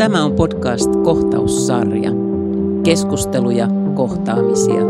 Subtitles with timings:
[0.00, 2.10] Tämä on podcast Kohtaussarja.
[2.84, 4.82] Keskusteluja, kohtaamisia,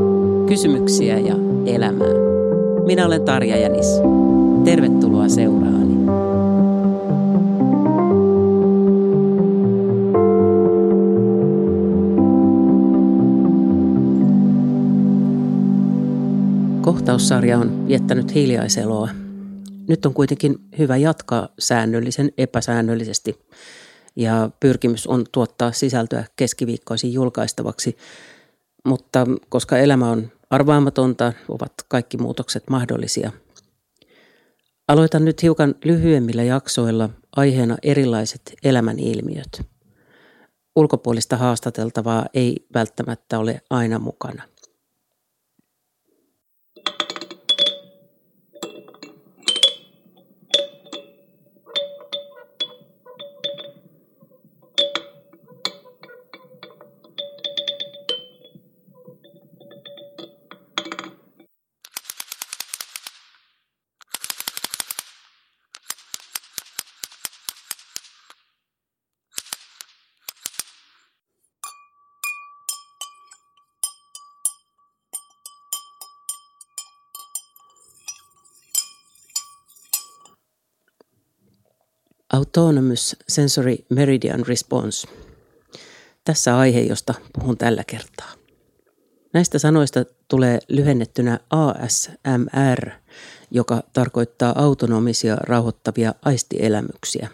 [0.48, 1.34] kysymyksiä ja
[1.66, 2.08] elämää.
[2.86, 3.86] Minä olen Tarja Jänis.
[4.64, 5.94] Tervetuloa seuraani.
[16.80, 19.08] Kohtaussarja on viettänyt hiljaiseloa.
[19.88, 23.36] Nyt on kuitenkin hyvä jatkaa säännöllisen epäsäännöllisesti–
[24.16, 27.96] ja pyrkimys on tuottaa sisältöä keskiviikkoisin julkaistavaksi.
[28.84, 33.32] Mutta koska elämä on arvaamatonta, ovat kaikki muutokset mahdollisia.
[34.88, 39.62] Aloitan nyt hiukan lyhyemmillä jaksoilla aiheena erilaiset elämän ilmiöt.
[40.76, 44.42] Ulkopuolista haastateltavaa ei välttämättä ole aina mukana.
[82.32, 85.08] Autonomous Sensory Meridian Response.
[86.24, 88.32] Tässä aihe, josta puhun tällä kertaa.
[89.32, 92.90] Näistä sanoista tulee lyhennettynä ASMR,
[93.50, 97.28] joka tarkoittaa autonomisia rauhoittavia aistielämyksiä.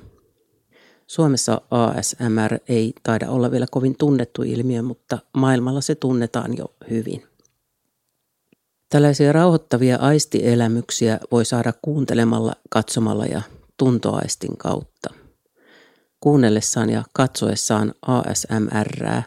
[1.07, 7.27] Suomessa ASMR ei taida olla vielä kovin tunnettu ilmiö, mutta maailmalla se tunnetaan jo hyvin.
[8.89, 13.43] Tällaisia rauhoittavia aistielämyksiä voi saada kuuntelemalla, katsomalla ja
[13.77, 15.15] tuntoaistin kautta.
[16.21, 19.23] Kuunnellessaan ja katsoessaan ASMR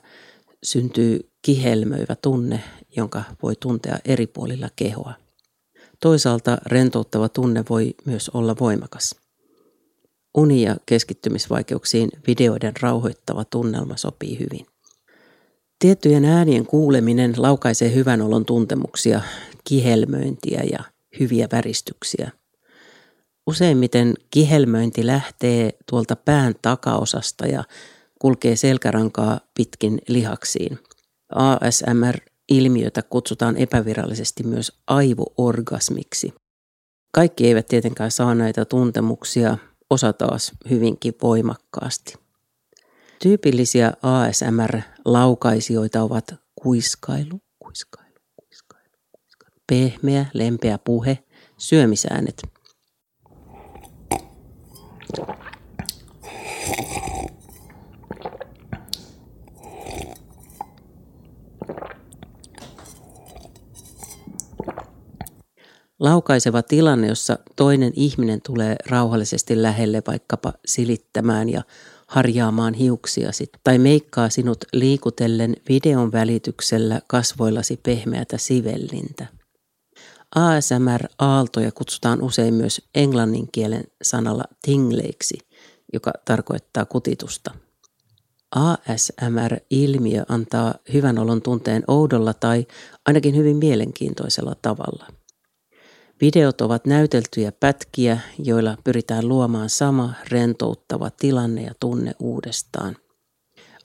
[0.64, 2.64] syntyy kihelmöivä tunne,
[2.96, 5.14] jonka voi tuntea eri puolilla kehoa.
[6.00, 9.16] Toisaalta rentouttava tunne voi myös olla voimakas.
[10.38, 14.66] Uni- ja keskittymisvaikeuksiin videoiden rauhoittava tunnelma sopii hyvin.
[15.80, 19.22] Tiettyjen äänien kuuleminen laukaisee hyvän olon tuntemuksia,
[19.64, 20.80] kihelmöintiä ja
[21.20, 22.32] hyviä väristyksiä.
[23.50, 27.64] Useimmiten kihelmöinti lähtee tuolta pään takaosasta ja
[28.20, 30.80] kulkee selkärankaa pitkin lihaksiin.
[31.36, 36.34] ASMR-ilmiötä kutsutaan epävirallisesti myös aivoorgasmiksi.
[37.12, 39.58] Kaikki eivät tietenkään saa näitä tuntemuksia,
[39.90, 42.14] osa taas hyvinkin voimakkaasti.
[43.22, 51.18] Tyypillisiä ASMR-laukaisijoita ovat kuiskailu, kuiskailu, kuiskailu, kuiskailu, pehmeä, lempeä puhe,
[51.58, 52.42] syömisäänet–
[66.00, 71.62] Laukaiseva tilanne, jossa toinen ihminen tulee rauhallisesti lähelle vaikkapa silittämään ja
[72.08, 79.39] harjaamaan hiuksiasi tai meikkaa sinut liikutellen videon välityksellä kasvoillasi pehmeätä sivellintä.
[80.36, 85.38] ASMR-aaltoja kutsutaan usein myös englannin kielen sanalla tingleiksi,
[85.94, 87.52] joka tarkoittaa kutitusta.
[88.56, 92.68] ASMR-ilmiö antaa hyvän olon tunteen oudolla tai
[93.06, 95.08] ainakin hyvin mielenkiintoisella tavalla.
[96.22, 102.96] Videot ovat näyteltyjä pätkiä, joilla pyritään luomaan sama rentouttava tilanne ja tunne uudestaan.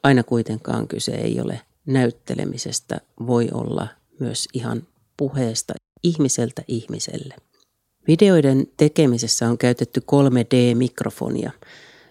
[0.03, 3.89] Aina kuitenkaan kyse ei ole näyttelemisestä, voi olla
[4.21, 4.83] myös ihan
[5.17, 5.75] puheesta
[6.05, 7.35] ihmiseltä ihmiselle.
[8.07, 11.51] Videoiden tekemisessä on käytetty 3D-mikrofonia.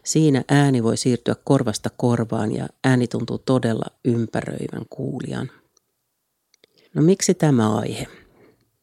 [0.04, 5.51] Siinä ääni voi siirtyä korvasta korvaan ja ääni tuntuu todella ympäröivän kuulijan.
[6.94, 8.07] No miksi tämä aihe?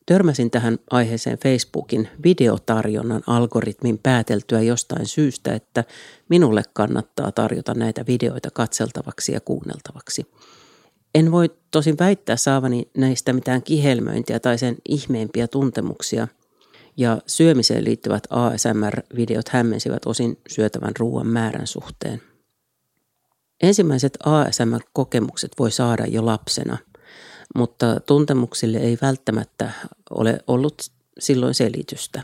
[0.07, 5.85] Törmäsin tähän aiheeseen Facebookin videotarjonnan algoritmin pääteltyä jostain syystä, että
[6.29, 10.27] minulle kannattaa tarjota näitä videoita katseltavaksi ja kuunneltavaksi–
[11.15, 16.29] en voi tosin väittää saavani näistä mitään kihelmöintiä tai sen ihmeempiä tuntemuksia,
[16.97, 22.23] ja syömiseen liittyvät ASMR-videot hämmensivät osin syötävän ruoan määrän suhteen.
[23.63, 26.79] Ensimmäiset ASMR-kokemukset voi saada jo lapsena,
[27.55, 29.71] mutta tuntemuksille ei välttämättä
[30.11, 30.83] ole ollut
[31.19, 32.23] silloin selitystä.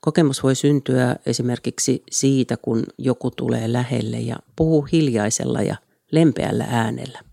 [0.00, 5.76] Kokemus voi syntyä esimerkiksi siitä, kun joku tulee lähelle ja puhuu hiljaisella ja
[6.12, 7.29] lempeällä äänellä.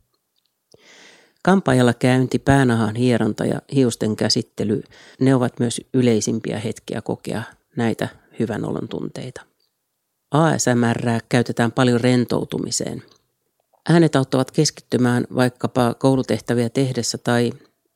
[1.48, 4.84] Kampaajalla käynti, päänahan hieronta ja hiusten käsittely,
[5.20, 7.44] ne ovat myös yleisimpiä hetkiä kokea
[7.76, 8.08] näitä
[8.40, 9.42] hyvän olon tunteita.
[10.32, 13.04] ASMR käytetään paljon rentoutumiseen.
[13.90, 17.54] Äänet auttavat keskittymään vaikkapa koulutehtäviä tehdessä tai,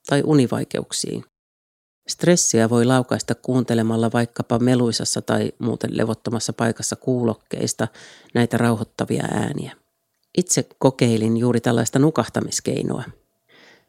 [0.09, 1.25] tai univaikeuksiin.
[2.07, 7.87] Stressiä voi laukaista kuuntelemalla vaikkapa meluisassa tai muuten levottomassa paikassa kuulokkeista
[8.33, 9.75] näitä rauhoittavia ääniä.
[10.37, 13.03] Itse kokeilin juuri tällaista nukahtamiskeinoa.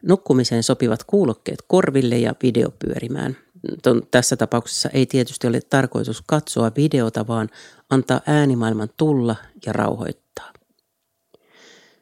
[0.02, 3.36] Nukkumiseen sopivat kuulokkeet korville ja video pyörimään.
[4.10, 7.48] Tässä tapauksessa ei tietysti ole tarkoitus katsoa videota, vaan
[7.90, 10.52] antaa äänimaailman tulla ja rauhoittaa.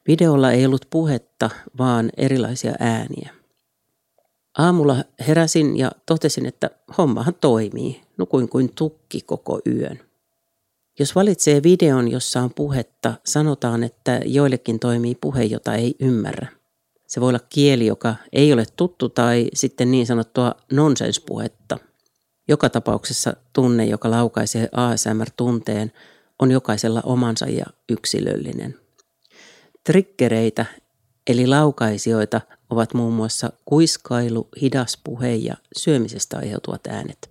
[0.08, 3.30] Videolla ei ollut puhetta, vaan erilaisia ääniä.
[4.58, 8.00] Aamulla heräsin ja totesin, että hommahan toimii.
[8.16, 10.00] Nukuin kuin tukki koko yön.
[10.98, 16.59] Jos valitsee videon, jossa on puhetta, sanotaan, että joillekin toimii puhe, jota ei ymmärrä.
[17.10, 21.78] Se voi olla kieli, joka ei ole tuttu tai sitten niin sanottua nonsenspuhetta.
[22.48, 25.92] Joka tapauksessa tunne, joka laukaisee ASMR-tunteen,
[26.38, 28.78] on jokaisella omansa ja yksilöllinen.
[29.84, 30.66] Triggereitä
[31.26, 32.40] eli laukaisijoita
[32.70, 37.30] ovat muun muassa kuiskailu, hidas puhe ja syömisestä aiheutuvat äänet.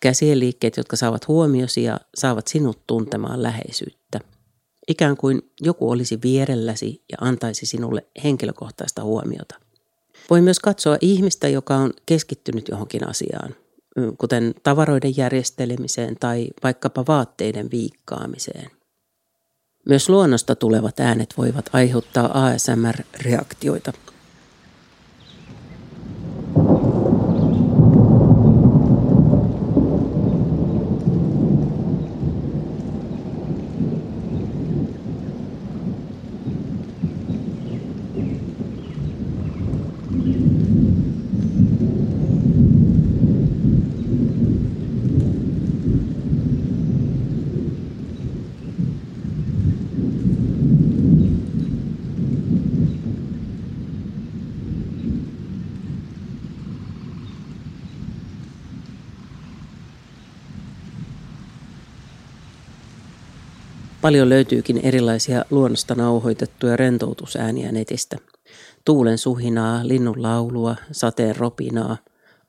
[0.00, 4.20] Käsien liikkeet, jotka saavat huomiosi ja saavat sinut tuntemaan läheisyyttä.
[4.88, 9.54] Ikään kuin joku olisi vierelläsi ja antaisi sinulle henkilökohtaista huomiota.
[10.30, 13.54] Voi myös katsoa ihmistä, joka on keskittynyt johonkin asiaan,
[14.18, 18.70] kuten tavaroiden järjestelemiseen tai vaikkapa vaatteiden viikkaamiseen.
[19.88, 23.92] Myös luonnosta tulevat äänet voivat aiheuttaa ASMR-reaktioita–
[64.04, 68.16] Paljon löytyykin erilaisia luonnosta nauhoitettuja rentoutusääniä netistä.
[68.84, 71.96] Tuulen suhinaa, linnun laulua, sateen ropinaa,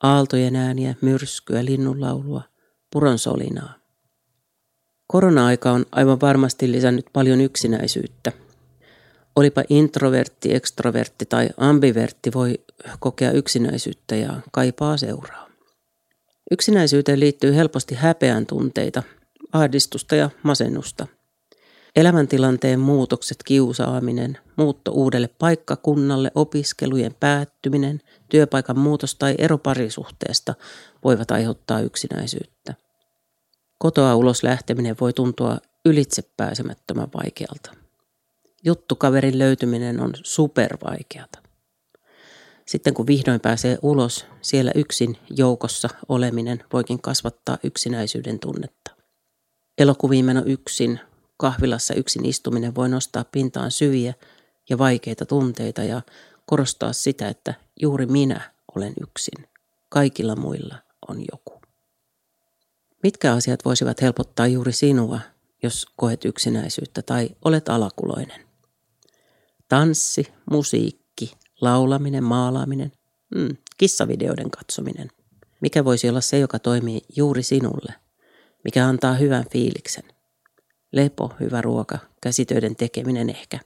[0.03, 2.41] aaltojen ääniä, myrskyä, linnun laulua,
[2.91, 3.73] puron solinaa.
[5.07, 8.31] Korona-aika on aivan varmasti lisännyt paljon yksinäisyyttä.
[9.35, 12.59] Olipa introvertti, ekstrovertti tai ambivertti voi
[12.99, 15.49] kokea yksinäisyyttä ja kaipaa seuraa.
[16.51, 19.03] Yksinäisyyteen liittyy helposti häpeän tunteita,
[19.53, 21.07] ahdistusta ja masennusta.
[21.95, 30.53] Elämäntilanteen muutokset, kiusaaminen, muutto uudelle paikkakunnalle, opiskelujen päättyminen, työpaikan muutos tai ero parisuhteesta
[31.03, 32.73] voivat aiheuttaa yksinäisyyttä.
[33.77, 37.71] Kotoa ulos lähteminen voi tuntua ylitsepääsemättömän vaikealta.
[38.63, 41.39] Juttukaverin löytyminen on supervaikeata.
[42.67, 48.91] Sitten kun vihdoin pääsee ulos, siellä yksin joukossa oleminen voikin kasvattaa yksinäisyyden tunnetta.
[49.77, 50.99] Elokuviin meno yksin
[51.37, 54.13] Kahvilassa yksin istuminen voi nostaa pintaan syviä
[54.69, 56.01] ja vaikeita tunteita ja
[56.45, 59.47] korostaa sitä, että juuri minä olen yksin.
[59.89, 60.75] Kaikilla muilla
[61.07, 61.61] on joku.
[63.03, 65.19] Mitkä asiat voisivat helpottaa juuri sinua,
[65.63, 68.41] jos koet yksinäisyyttä tai olet alakuloinen?
[69.67, 72.91] Tanssi, musiikki, laulaminen, maalaaminen,
[73.35, 75.09] mm, kissavideoiden katsominen.
[75.61, 77.93] Mikä voisi olla se, joka toimii juuri sinulle?
[78.63, 80.14] Mikä antaa hyvän fiiliksen?
[80.95, 83.59] Lepo, hyvä ruoka, käsitöiden tekeminen ehkä.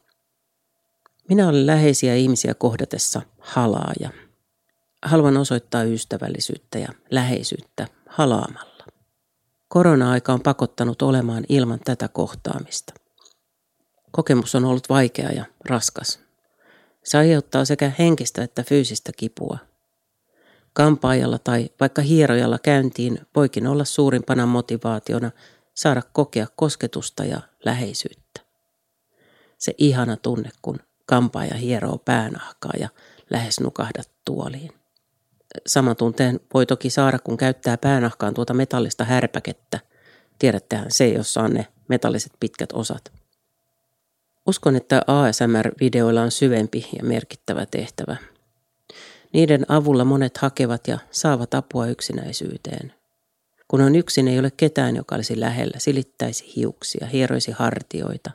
[1.30, 4.10] Minä olen läheisiä ihmisiä kohdatessa halaaja.
[5.04, 8.86] Haluan osoittaa ystävällisyyttä ja läheisyyttä halaamalla.
[9.68, 12.94] Korona-aika on pakottanut olemaan ilman tätä kohtaamista.
[14.12, 16.20] Kokemus on ollut vaikea ja raskas.
[17.04, 19.58] Se aiheuttaa sekä henkistä että fyysistä kipua.
[20.74, 25.32] Kampaajalla tai vaikka hierojalla käyntiin voikin olla suurimpana motivaationa
[25.80, 28.42] saada kokea kosketusta ja läheisyyttä.
[29.58, 32.90] Se ihana tunne, kun kampaaja hieroo päänahkaa ja
[33.30, 34.72] lähes nukahdat tuoliin.
[35.68, 39.80] Sama tunteen voi toki saada, kun käyttää päänahkaan tuota metallista härpäkettä.
[40.40, 43.12] Tiedättehän se, jossa on ne metalliset pitkät osat.
[44.48, 48.16] Uskon, että ASMR-videoilla on syvempi ja merkittävä tehtävä.
[49.34, 52.99] Niiden avulla monet hakevat ja saavat apua yksinäisyyteen.
[53.70, 58.32] Kun on yksin, ei ole ketään, joka olisi lähellä, silittäisi hiuksia, hieroisi hartioita,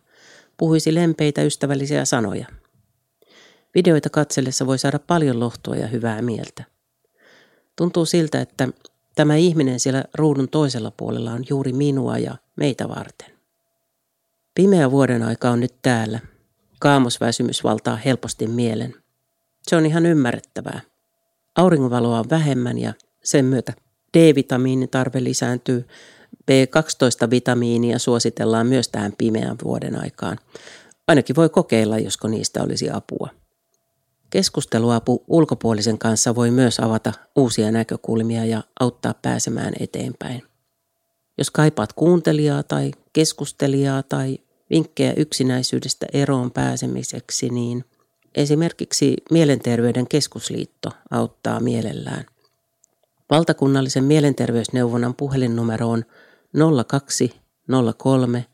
[0.56, 2.46] puhuisi lempeitä ystävällisiä sanoja.
[3.74, 6.64] Videoita katsellessa voi saada paljon lohtua ja hyvää mieltä.
[7.76, 8.68] Tuntuu siltä, että
[9.14, 13.30] tämä ihminen siellä ruudun toisella puolella on juuri minua ja meitä varten.
[14.54, 16.20] Pimeä vuoden aika on nyt täällä.
[16.80, 18.94] Kaamosväsymys valtaa helposti mielen.
[19.62, 20.80] Se on ihan ymmärrettävää.
[21.56, 23.72] Auringonvaloa on vähemmän ja sen myötä
[24.14, 25.86] D-vitamiinin tarve lisääntyy.
[26.50, 30.38] B12-vitamiinia suositellaan myös tähän pimeän vuoden aikaan.
[31.08, 33.28] Ainakin voi kokeilla, josko niistä olisi apua.
[34.30, 40.42] Keskusteluapu ulkopuolisen kanssa voi myös avata uusia näkökulmia ja auttaa pääsemään eteenpäin.
[41.38, 44.38] Jos kaipaat kuuntelijaa tai keskustelijaa tai
[44.70, 47.84] vinkkejä yksinäisyydestä eroon pääsemiseksi, niin
[48.34, 52.24] esimerkiksi Mielenterveyden keskusliitto auttaa mielellään.
[53.30, 56.04] Valtakunnallisen mielenterveysneuvonnan puhelinnumero on
[56.86, 58.46] 0203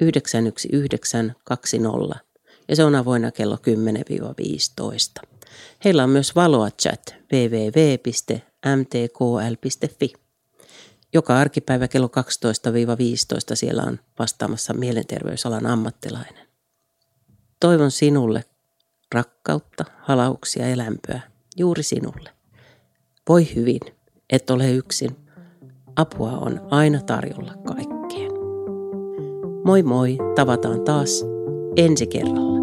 [0.00, 2.26] 91920
[2.68, 3.60] ja se on avoinna kello 10-15.
[5.84, 8.12] Heillä on myös valoa chat www.mtkl.fi.
[11.14, 12.10] Joka arkipäivä kello 12-15
[13.54, 16.46] siellä on vastaamassa mielenterveysalan ammattilainen.
[17.60, 18.44] Toivon sinulle
[19.14, 21.20] rakkautta, halauksia ja lämpöä
[21.56, 22.30] juuri sinulle.
[23.28, 23.80] Voi hyvin,
[24.30, 25.16] et ole yksin.
[25.96, 28.32] Apua on aina tarjolla kaikkeen.
[29.64, 31.24] Moi moi, tavataan taas
[31.76, 32.55] ensi kerralla.